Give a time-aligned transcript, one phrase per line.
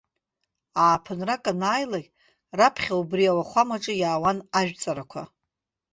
[0.83, 2.05] Ааԥынра анааилак,
[2.57, 5.21] раԥхьа убри ауахәамаҿы иаауан ажәҵарақәа.